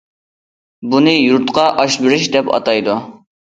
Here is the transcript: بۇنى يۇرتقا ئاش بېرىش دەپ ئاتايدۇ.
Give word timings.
بۇنى 0.93 1.13
يۇرتقا 1.17 1.67
ئاش 1.83 2.01
بېرىش 2.07 2.27
دەپ 2.39 2.53
ئاتايدۇ. 2.59 2.99